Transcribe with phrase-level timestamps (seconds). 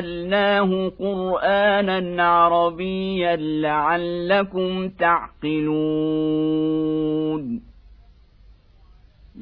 [0.00, 5.66] جعلناه قرانا عربيا لعلكم تعقلون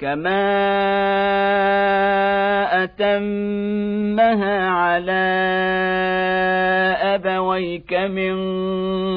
[0.00, 0.44] كما
[2.84, 5.26] اتمها على
[7.14, 8.34] ابويك من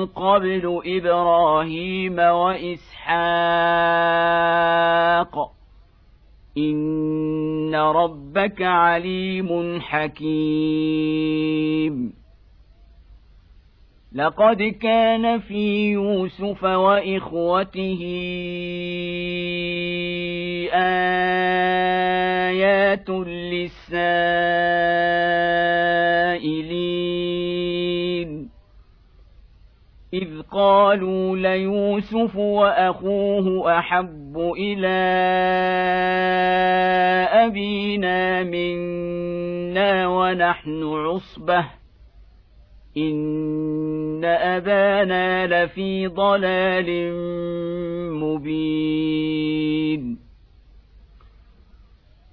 [0.05, 3.23] قبل إبراهيم واسحاق
[6.57, 11.03] ان ربك عليم حكيم
[14.15, 18.01] لقد كان في يوسف وإخوته
[22.53, 23.93] آيات للسائلين.
[30.13, 34.87] إذ قالوا ليوسف وأخوه أحب إلى
[37.31, 41.82] أبينا منا ونحن عصبة.
[42.97, 47.13] ان ابانا لفي ضلال
[48.13, 49.53] مبين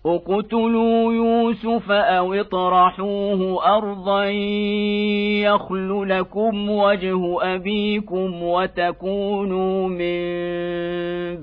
[0.07, 4.25] اقتلوا يوسف أو اطرحوه ارضا
[5.45, 10.21] يخل لكم وجه ابيكم وتكونوا من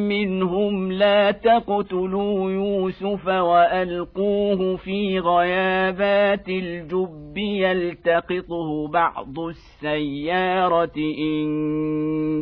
[0.08, 11.48] منهم لا تقتلوا يوسف والقوه في غيابات الجب يلتقطه بعض السياره ان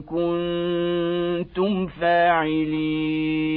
[0.03, 3.56] كنتم فاعلين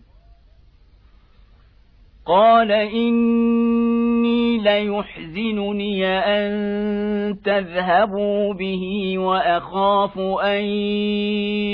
[2.25, 6.51] قال إني ليحزنني أن
[7.43, 10.63] تذهبوا به وأخاف أن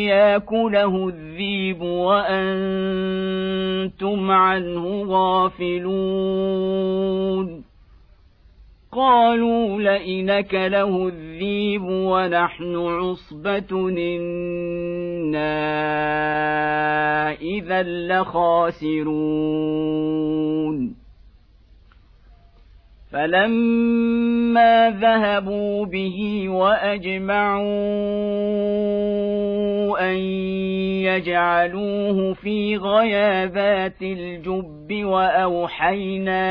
[0.08, 2.32] يأكله الذيب وأنتم
[4.32, 6.48] عنه غافلون
[8.98, 14.52] قالوا لئنك له الذيب ونحن عصبة إنا
[17.32, 18.98] إذا لخاسرون.
[23.12, 27.68] فلما ذهبوا به واجمعوا
[30.12, 30.18] ان
[31.08, 36.48] يجعلوه في غيابات الجب واوحينا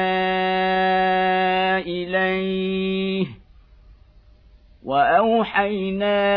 [1.78, 3.26] اليه
[4.86, 6.28] واوحينا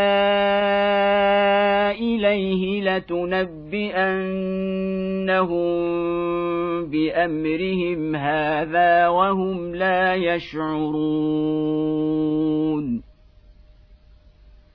[1.92, 4.10] اليه لتنبئنهم
[6.86, 11.50] بامرهم هذا وهم لا يشعرون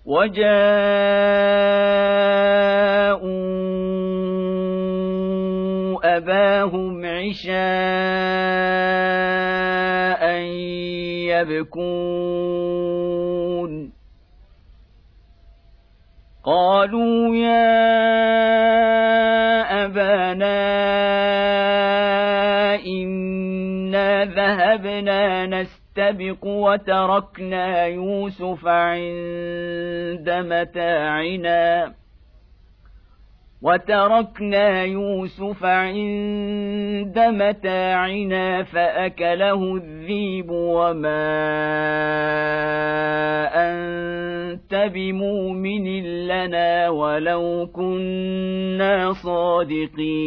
[0.04, 0.54] وجاءوا
[6.04, 7.54] اباهم عشاء
[11.32, 13.04] يبكون.
[16.44, 17.84] قالوا يا
[19.84, 20.64] أبانا
[22.86, 31.94] إنا ذهبنا نستبق وتركنا يوسف عند متاعنا.
[33.64, 41.24] وتركنا يوسف عند متاعنا فأكله الذيب وما
[43.54, 45.86] أنت بمؤمن
[46.26, 50.24] لنا ولو كنا صادقين.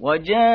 [0.00, 0.54] وجاءوا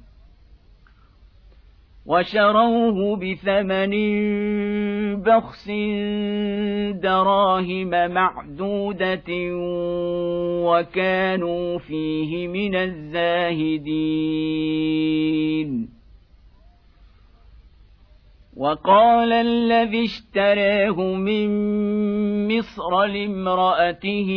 [2.05, 3.93] وشروه بثمن
[5.21, 5.67] بخس
[7.01, 9.29] دراهم معدودة
[10.65, 14.31] وكانوا فيه من الزاهدين.
[18.57, 21.49] وقال الذي اشتراه من
[22.57, 24.29] مصر لامرأته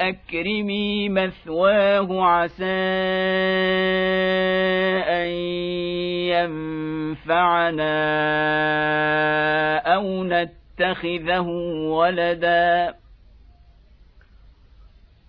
[0.00, 2.64] أكرمي مثواه عسى
[5.08, 5.28] أن
[7.16, 7.86] ينفعنا
[9.78, 11.48] أو نتخذه
[11.90, 12.94] ولدا.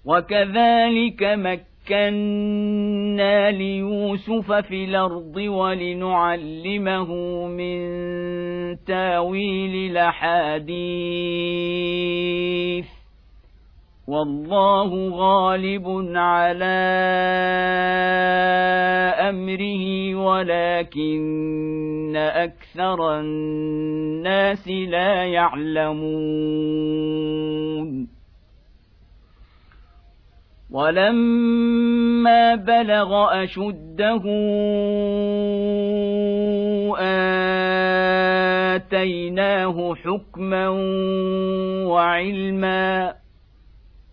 [0.06, 2.32] وكذلك مكنا
[3.52, 7.14] ليوسف في الأرض ولنعلمه
[7.48, 7.78] من
[8.86, 10.68] تاويل الأحاديث.
[14.08, 16.66] والله غالب على
[19.20, 26.08] أمره ولكن أكثر الناس لا يعلمون.
[30.72, 34.24] ولما بلغ أشده
[38.76, 40.70] آتيناه حكما
[41.88, 43.27] وعلما.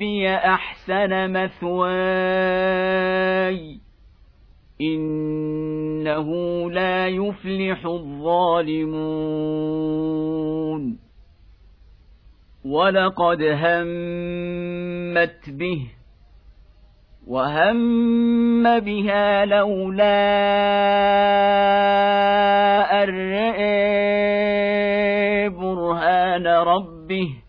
[0.00, 2.80] ربي أحسن مثواي
[4.80, 6.28] إنه
[6.70, 8.90] لا يفلح الظالمون
[12.64, 15.86] ولقد همت به
[17.26, 20.20] وهم بها لولا
[23.02, 23.10] أن
[25.50, 27.39] برهان ربه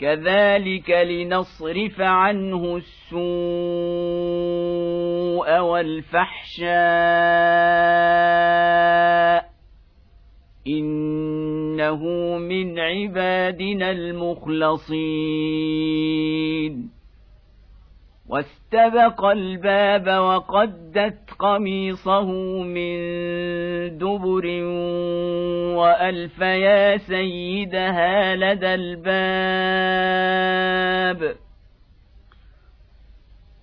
[0.00, 3.20] كذلك لنصرف عنه السوء
[5.58, 6.70] والفحشاء
[10.66, 12.04] إنه
[12.38, 15.00] من عبادنا المخلصين.
[18.30, 22.32] واستبق الباب وقدت قميصه
[22.62, 22.98] من
[23.98, 24.46] دبر
[25.76, 30.20] وألف يا سيدها لدى الباب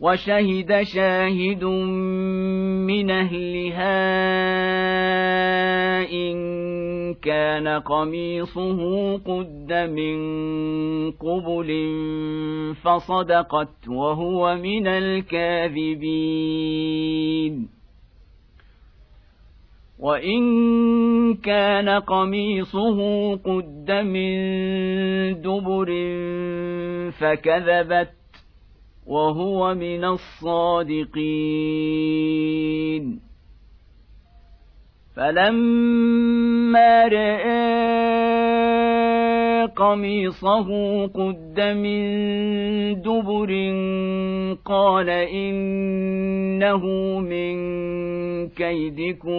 [0.00, 3.96] وشهد شاهد من اهلها
[6.12, 6.36] ان
[7.14, 10.16] كان قميصه قد من
[11.10, 11.70] قبل
[12.82, 16.36] فصدقت وهو من الكاذبين
[19.98, 24.36] وان كان قميصه قد من
[25.40, 25.86] دبر
[27.10, 28.15] فكذبت
[29.06, 31.26] وهو من الصادقين.
[35.16, 37.86] فلما رأى
[39.76, 40.68] قميصه
[41.06, 42.02] قد من
[43.02, 43.50] دبر
[44.64, 46.84] قال إنه
[47.20, 47.56] من
[48.48, 49.36] كيدكن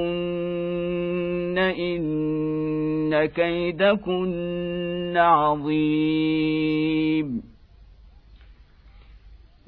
[1.57, 6.37] إن كيدكن عظيم.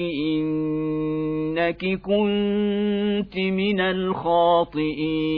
[0.01, 5.33] إنك كنت من الخاطئين.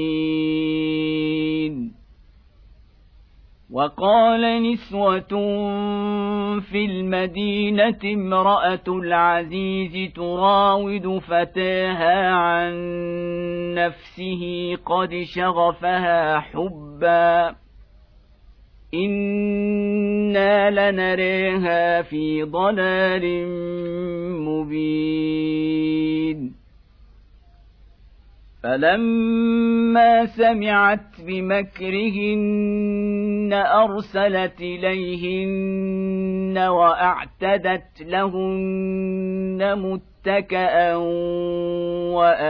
[3.72, 5.34] وقال نسوة
[6.60, 12.74] في المدينة امرأة العزيز تراود فتاها عن
[13.74, 17.64] نفسه قد شغفها حبا.
[18.95, 23.47] أنا لنريها في ضلال
[24.39, 25.85] مبين
[28.63, 32.73] فلما سمعت بمكرهن
[33.53, 39.79] ارسلت اليهن واعتدت لهن
[40.27, 40.96] متكئا
[42.15, 42.46] واتت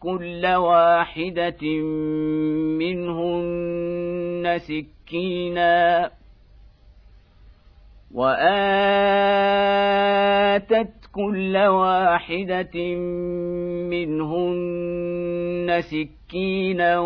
[0.00, 1.62] كل واحدة
[2.78, 6.10] منهن سكينا
[8.14, 8.46] وآتت
[11.14, 12.94] كل واحدة
[13.90, 16.98] منهن سكينا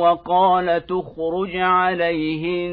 [0.00, 2.72] وقال تخرج عليهن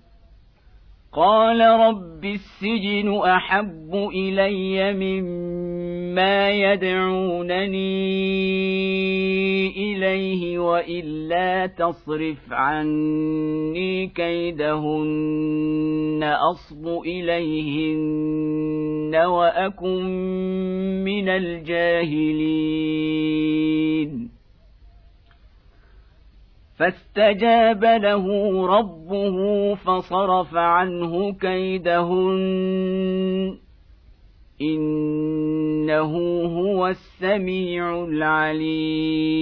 [1.13, 7.91] قال رب السجن أحب إلي مما يدعونني
[9.67, 20.03] إليه وإلا تصرف عني كيدهن أصب إليهن وأكن
[21.03, 22.81] من الجاهلين.
[26.81, 28.25] فاستجاب له
[28.67, 32.39] ربه فصرف عنه كيدهن.
[34.61, 36.13] إنه
[36.45, 39.41] هو السميع العليم.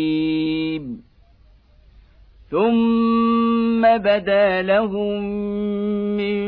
[2.52, 5.24] ثم بدا لهم
[6.18, 6.40] من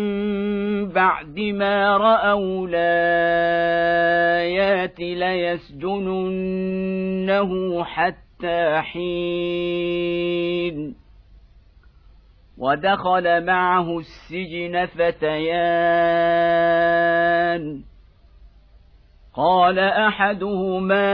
[0.87, 6.23] بعد ما رأوا الايات ليسجننه
[7.83, 8.30] حتى
[8.81, 9.81] حين
[12.57, 15.41] ودخل معه السجن فتيان.
[19.35, 21.11] قال أحدهما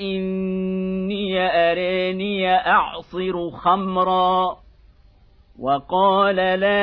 [0.00, 4.56] إني أراني أعصر خمرا.
[5.60, 6.76] وقال الآخر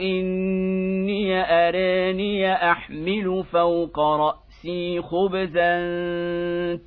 [0.00, 4.49] إني أراني أحمل فوق رأسي.
[5.00, 5.76] خبزا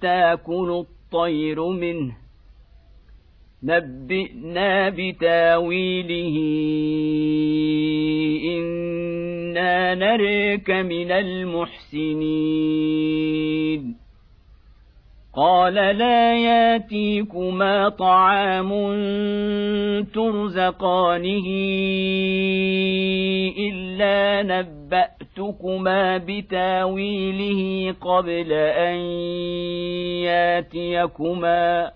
[0.01, 2.15] تاكل الطير منه
[3.63, 6.38] نبئنا بتاويله
[9.58, 11.12] أنا نريك من
[12.63, 14.03] المحسنين
[15.36, 18.70] قال لا ياتيكما طعام
[20.13, 21.48] ترزقانه
[23.58, 24.44] الا
[25.38, 28.96] نباتكما بتاويله قبل أن
[30.24, 31.92] ياتيكما.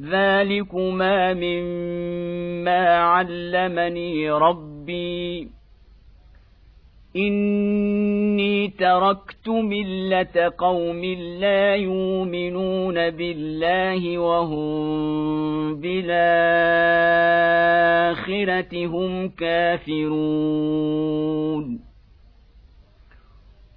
[0.00, 5.48] ذلكما مما علمني ربي.
[7.16, 11.04] إني تركت ملة قوم
[11.40, 16.36] لا يؤمنون بالله وهم بالآخرة
[18.86, 21.06] هم كافرون.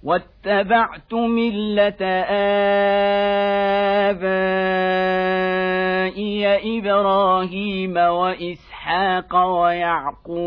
[0.02, 2.02] واتبعت مله
[5.70, 10.40] ابائي إبراهيم واسحاق ويعقوب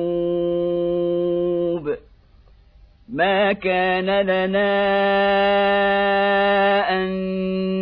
[3.10, 4.74] ما كان لنا
[6.90, 7.08] ان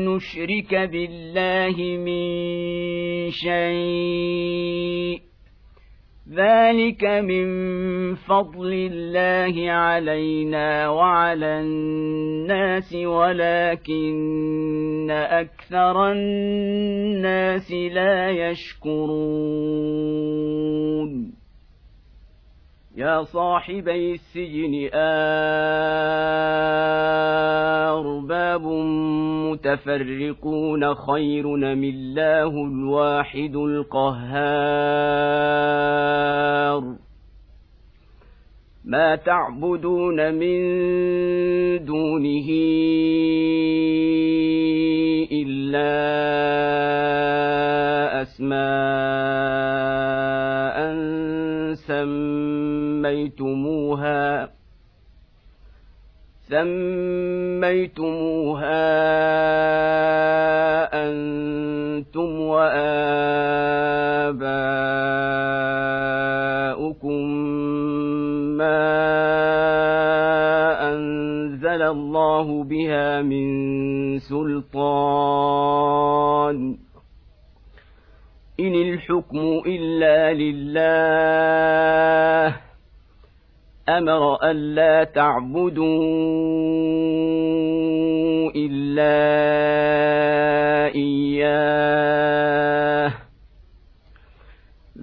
[0.06, 2.22] نشرك بالله من
[3.32, 5.22] شيء
[6.32, 7.46] ذلك من
[8.16, 14.32] فضل الله علينا وعلى الناس ولكن
[15.12, 19.92] أكثر الناس لا يشكرون
[22.98, 24.90] يا صاحبي السجن
[27.90, 28.62] أرباب
[29.52, 34.52] متفرقون خير من الله الواحد القهار
[38.86, 40.62] ما تعبدون من
[41.86, 42.48] دونه
[45.32, 45.92] إلا
[48.22, 49.72] أسماء
[51.88, 53.52] سميتموها
[56.52, 58.02] سميتموها
[60.94, 62.82] أنتم وآباؤكم
[68.58, 68.84] ما
[70.92, 73.48] أنزل الله بها من
[74.20, 75.32] سلطان.
[78.62, 81.52] إن الحكم إلا لله.
[83.90, 85.82] أمر ألا تعبدوا
[88.56, 89.18] إلا
[90.96, 92.32] إياه.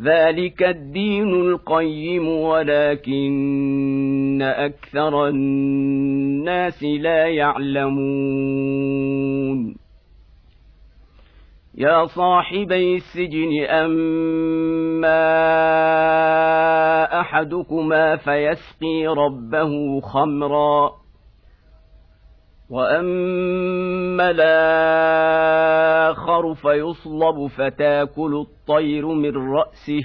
[0.03, 3.59] ذلك الدين القيم ولكن
[4.43, 8.29] أكثر الناس لا يعلمون.
[11.81, 15.21] يا صاحبي السجن أما
[17.21, 20.93] أحدكما فيسقي ربه خمرا.
[22.71, 30.03] وأما الآخر فيصلب فتاكل الطير من رأسه.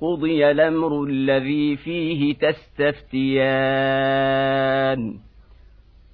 [0.00, 3.38] قضي الأمر الذي فيه تستفتيان.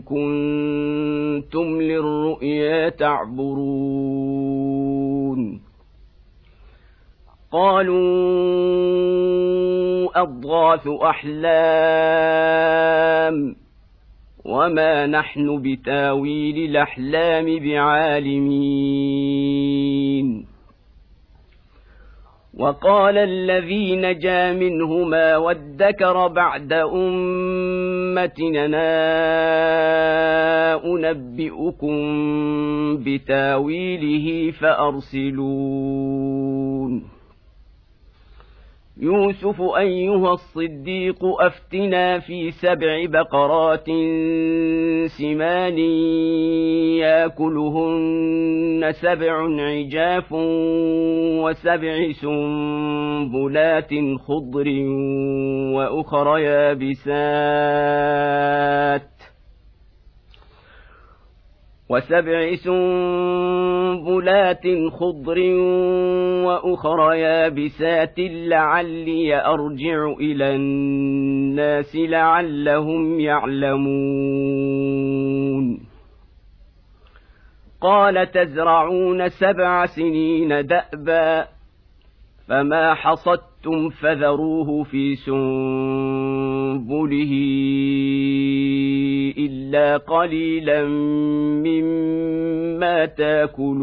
[0.00, 4.52] كنتم للرؤيا تعبرون.
[7.52, 8.02] قالوا
[10.22, 11.42] أضغاث أحلام
[14.44, 19.51] وما نحن بتاويل الأحلام بعالمين.
[22.62, 27.28] وقال الذي نجا منهما وادكر بعد أمتنا
[30.84, 31.96] أنبئكم
[33.04, 35.92] بتاويله فأرسلون.
[39.02, 43.86] يوسف أيها الصديق أفتنا في سبع بقرات
[45.18, 45.78] سمان
[47.02, 50.32] ياكلهن سبع عجاف
[51.42, 53.90] وسبع سنبلات
[54.26, 54.68] خضر
[55.74, 57.82] وأخر يابسات
[61.88, 63.72] وسبع سنبلات
[64.90, 65.38] خضر
[66.46, 74.62] وأخر يابسات لعلي أرجع إلى الناس لعلهم يعلمون.
[77.80, 81.46] قال تزرعون سبع سنين دأبا
[82.48, 82.94] فما
[83.62, 85.62] حصدتم فذروه في سنبله
[89.38, 90.84] الا قليلا
[91.66, 93.82] مما تاكلون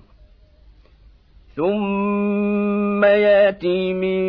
[1.55, 4.21] ثم ياتي من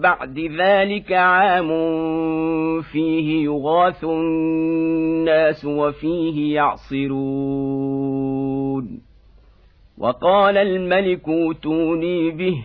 [0.00, 1.68] بعد ذلك عام
[2.82, 8.08] فيه يغاث الناس وفيه يعصرون
[9.98, 12.64] وقال الملك اوتوني به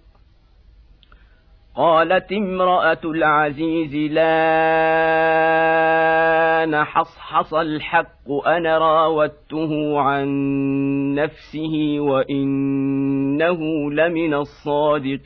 [1.75, 4.31] قالت امرأة العزيز لا
[6.65, 10.27] نحصحص الحق أنا راودته عن
[11.15, 13.59] نفسه وإنه
[13.91, 15.21] لمن الصادقين.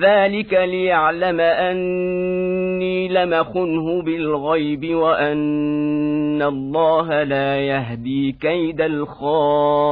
[0.00, 9.82] ذلك ليعلم اني لم خنه بالغيب وان الله لا يهدي كيد الخائنين.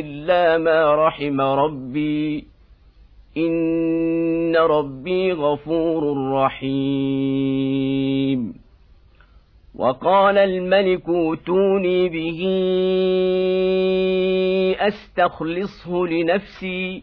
[0.00, 2.44] الا ما رحم ربي
[3.36, 7.44] ان ربي غفور رحيم
[9.74, 12.40] وقال الملك اوتوني به
[14.80, 17.02] استخلصه لنفسي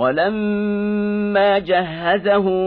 [0.00, 2.60] ولما جهزهم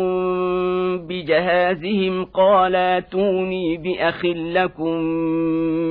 [1.08, 4.98] بجهازهم قال أتوني بأخ لكم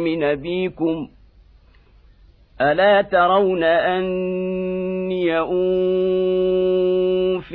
[0.04, 1.08] من أبيكم.
[2.60, 5.52] ألا ترون أني أوفي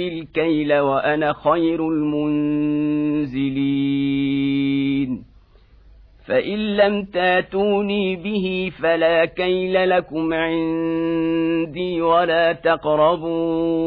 [0.08, 2.88] الكيل وأنا خير المنزلين.
[6.28, 13.78] فان لم تاتوني به فلا كيل لكم عندي ولا تقربون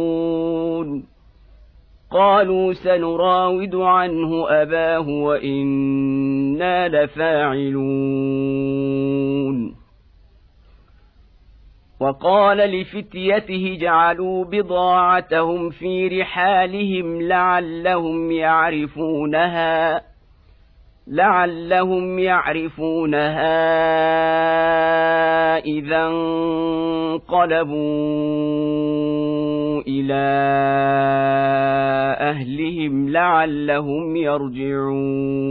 [2.10, 8.30] قالوا سنراود عنه اباه وأنا لفاعلون
[12.00, 20.09] وقال لفتيته جعلوا بضاعتهم في رحالهم لعلهم يعرفونها
[21.10, 23.60] لعلهم يعرفونها
[25.58, 27.40] إذا انقلبوا
[29.88, 30.22] إلى
[32.20, 35.50] أهلهم لعلهم يرجعون.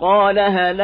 [0.00, 0.80] قال هل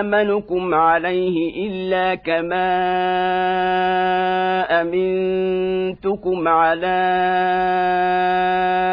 [0.00, 2.68] آمنكم عليه إلا كما
[4.80, 6.98] أمنتكم على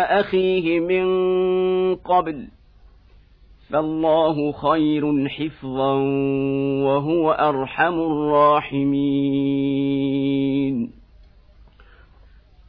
[0.10, 1.06] أخيه من
[1.95, 2.47] قبل
[3.69, 5.93] فالله خير حفظا
[6.86, 9.36] وهو أرحم الراحمين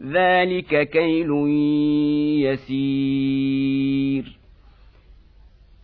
[0.00, 1.30] ذلك كيل
[2.46, 4.38] يسير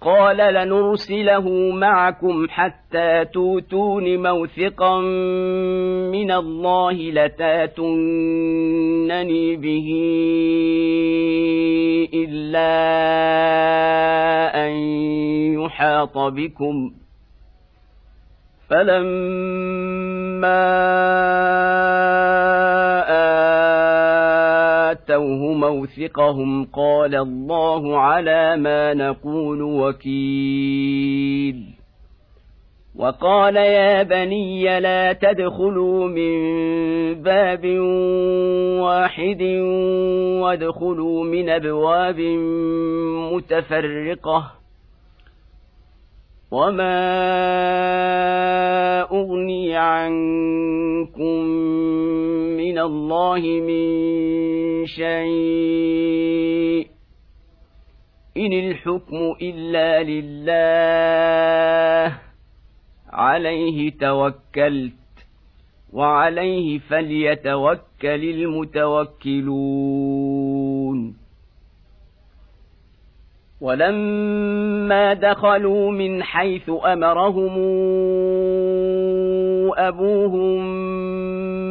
[0.00, 5.00] قال لنرسله معكم حتى توتون موثقا
[6.10, 7.96] من الله لتاتونني
[9.56, 9.88] به
[12.14, 12.74] الا
[14.66, 14.72] ان
[15.54, 16.92] يحاط بكم
[18.70, 20.64] فلما
[24.94, 31.34] آتوه موثقهم قال الله على ما نقول وكيل
[32.96, 36.34] وقال يا بني لا تدخلوا من
[37.22, 37.64] باب
[38.80, 39.42] واحد
[40.42, 42.20] وادخلوا من ابواب
[43.32, 44.50] متفرقه
[46.50, 46.94] وما
[49.02, 51.44] اغني عنكم
[52.74, 56.86] من الله من شيء.
[58.36, 62.16] إن الحكم إلا لله.
[63.12, 64.92] عليه توكلت.
[65.92, 69.54] وعليه فليتوكل المتوكلون.
[73.60, 77.54] ولما دخلوا من حيث أمرهم
[79.76, 80.93] أبوهم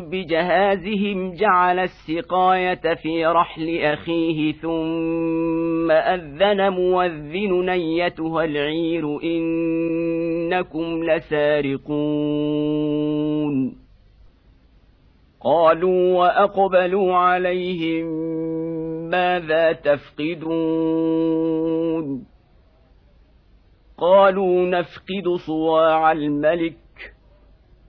[0.00, 12.52] بجهازهم جعل السقاية في رحل أخيه ثم أذن موذن ايتها العير إنكم لسارقون.
[15.44, 18.06] قالوا وأقبلوا عليهم
[19.10, 21.22] ماذا تفقدون؟
[23.98, 26.81] قالوا نفقد صواع الملك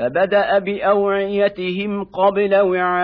[0.00, 3.00] فبدأ بأوعيتهم قبل وعاء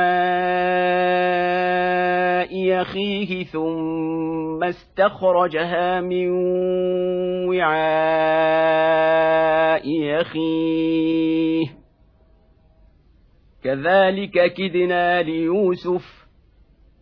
[2.82, 6.30] اخيه ثم استخرجها من
[7.48, 7.76] وعاء
[10.20, 11.66] اخيه
[13.64, 16.25] كذلك كدنا ليوسف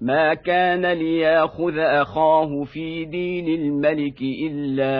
[0.00, 4.94] ما كان لياخذ اخاه في دين الملك الا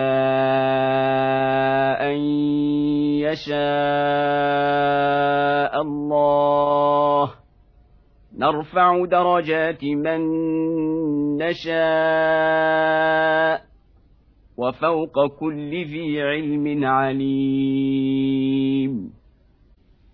[2.11, 2.17] ان
[3.19, 3.55] يشاء
[5.81, 7.31] الله
[8.37, 10.21] نرفع درجات من
[11.37, 12.95] نشاء
[14.57, 18.35] وفوق كل ذي علم عليم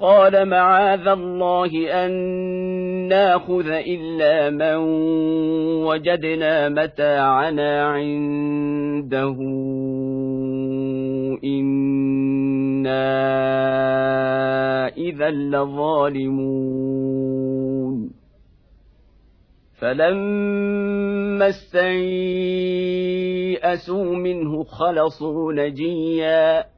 [0.00, 2.12] قال معاذ الله أن
[3.08, 4.76] ناخذ إلا من
[5.84, 9.36] وجدنا متاعنا عنده.
[11.44, 13.18] إنا
[14.88, 16.88] إذا لظالمون.
[19.80, 21.76] فلما استيئسوا
[24.16, 26.77] منه خلصوا نجيا.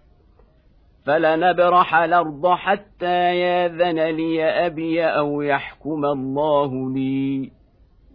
[1.05, 7.51] فلنبرح الأرض حتى ياذن لي أبي أو يحكم الله لي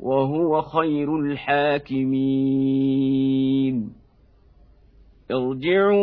[0.01, 2.47] وهو خير الحاكمين.
[5.31, 5.97] ارجعوا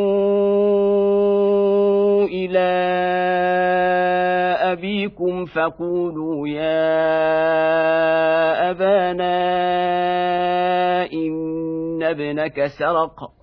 [2.26, 2.70] إلى
[4.72, 7.04] أبيكم فقولوا يا
[8.72, 9.44] أبانا
[11.14, 13.43] إن ابنك سرق.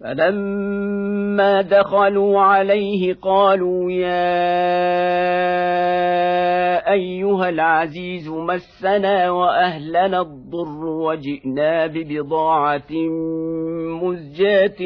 [0.00, 5.14] فلما دخلوا عليه قالوا يا
[6.92, 12.92] ايها العزيز مسنا واهلنا الضر وجئنا ببضاعه
[14.04, 14.78] مزجاه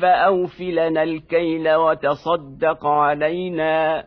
[0.00, 4.04] فاوف لنا الكيل وتصدق علينا.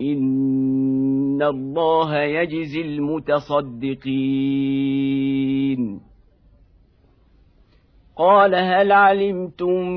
[0.00, 4.12] إن الله يجزي المتصدقين.
[8.16, 9.88] قال هل علمتم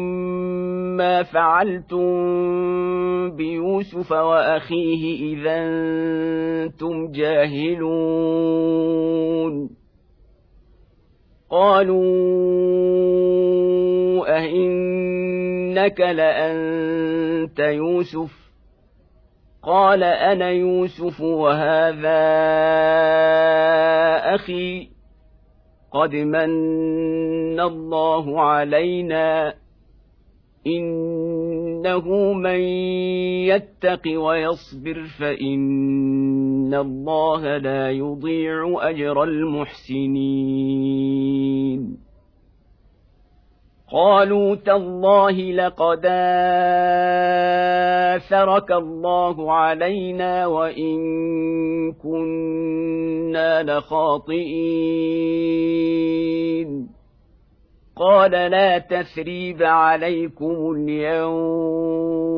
[0.97, 2.05] ما فعلتم
[3.35, 7.85] بيوسف وأخيه إذا أنتم جاهلون؟
[11.49, 12.05] قالوا
[14.37, 18.31] أئنك لأنت يوسف؟
[19.63, 22.25] قال أنا يوسف وهذا
[24.35, 24.87] أخي.
[25.91, 29.53] قد من الله علينا.
[30.67, 32.59] إنه من
[33.49, 35.59] يتق ويصبر فإن
[36.75, 40.55] الله لا يضيع اجر المحسنين
[43.91, 46.05] قالوا تالله لقد
[48.15, 50.97] اثرك الله علينا وان
[51.93, 54.95] كنا لخاطئين
[57.95, 62.35] قال لا تثريب عليكم اليوم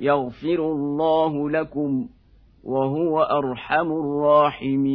[0.00, 2.08] يغفر الله لكم
[2.64, 4.94] وهو أرحم الراحمين.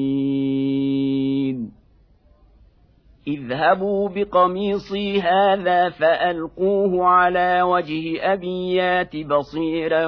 [3.27, 10.07] اذهبوا بقميصي هذا فألقوه على وجه ابي يات بصيرا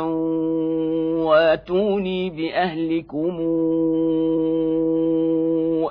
[1.26, 3.40] واتوني بأهلكم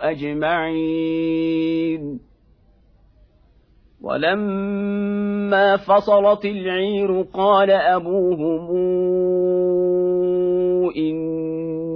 [0.02, 1.40] أجمعين.
[4.02, 8.70] ولما فصلت العير قال أبوهم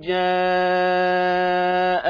[0.00, 1.44] جاء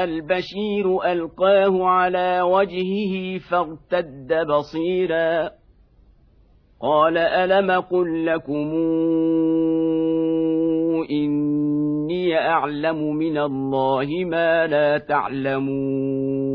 [0.03, 5.49] البشير ألقاه على وجهه فارتد بصيرا.
[6.81, 8.73] قال ألم قل لكم
[11.11, 16.54] إني أعلم من الله ما لا تعلمون؟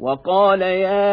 [0.00, 1.06] وقال يا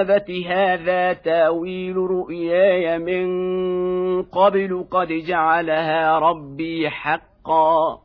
[0.00, 7.98] أبت هذا تأويل رؤياي من قبل قد جعلها ربي حقا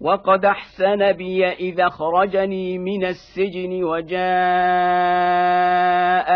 [0.00, 4.22] وقد أحسن بي إذا خرجني من السجن وجاء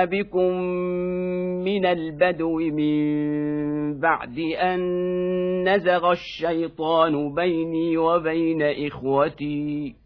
[0.04, 0.52] بكم
[1.64, 4.78] من البدو من بعد أن
[5.68, 10.05] نزغ الشيطان بيني وبين إخوتي.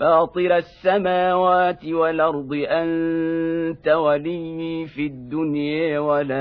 [0.00, 6.40] فاطر السماوات والأرض أنت ولي في الدنيا والآخرة.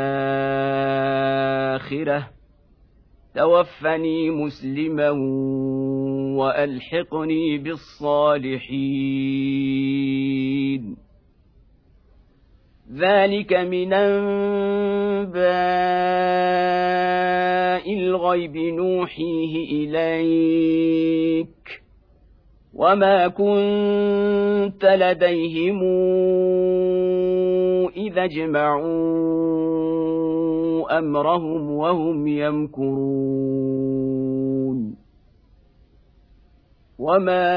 [3.35, 5.09] توفني مسلما
[6.39, 8.69] وألحقني بالصالحين.
[12.93, 15.39] ذلك من أنباء
[17.93, 21.49] الغيب نوحيه إليك.
[22.79, 25.79] وما كنت لديهم
[27.97, 28.89] اذا اجمعوا
[30.99, 33.39] امرهم وهم يمكرون
[36.99, 37.49] وما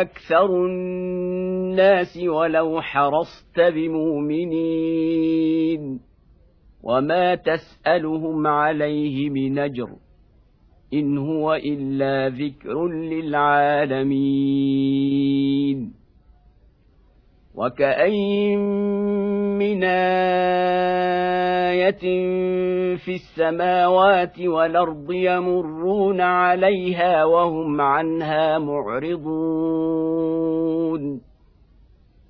[0.00, 5.00] أكثر الناس ولو حرصت بمؤمنين
[6.82, 10.07] وما تسالهم عليه من اجر
[10.92, 14.28] إن هو إلا ذكر للعالمين.
[17.54, 18.58] وكأين
[19.58, 20.28] من آية
[22.96, 29.28] في السماوات والأرض يمرون عليها وهم عنها معرضون.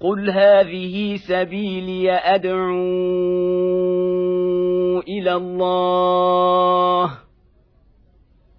[0.00, 2.78] قل هذه سبيلي ادعو
[5.00, 7.10] إلى الله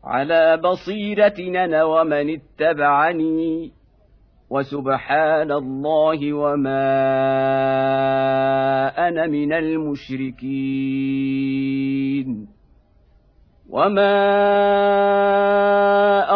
[0.03, 3.71] على بصيره أنا ومن اتبعني
[4.49, 6.89] وسبحان الله وما
[9.07, 10.39] أنا من المشركين
[13.69, 14.19] وما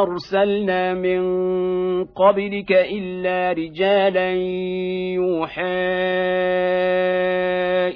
[0.01, 1.23] ارسلنا من
[2.05, 4.31] قبلك الا رجالا
[5.13, 5.63] يوحى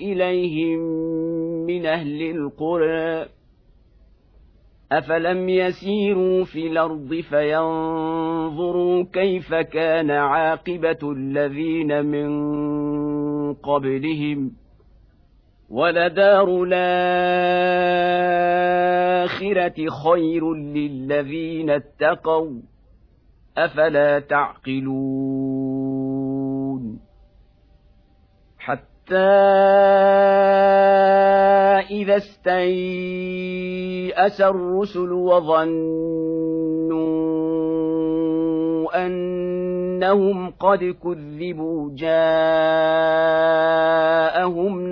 [0.01, 0.79] اليهم
[1.65, 3.25] من أهل القرى
[4.91, 12.29] افلم يسيروا في الأرض فينظروا كيف كان عاقبه الذين من
[13.53, 14.51] قبلهم
[15.69, 17.09] ولدار الآخرة
[20.03, 22.61] خير للذين اتقوا.
[23.57, 25.57] أفلا تعقلون؟
[28.59, 29.15] حتى
[31.91, 33.21] إذا استيأس
[34.41, 36.47] الرسل وظنوا
[40.03, 42.11] أنهم قد كذبوا جاءهم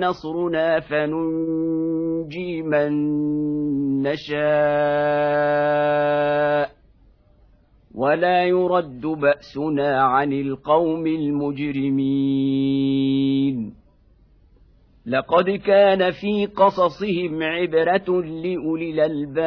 [0.00, 2.92] نصرنا فننجي ننجي من
[4.02, 4.36] نشاء
[7.94, 12.26] ولا يرد بأسنا عن القوم المجرمين.
[15.06, 19.46] لقد كان في قصصهم عبرة لأولي الألباب.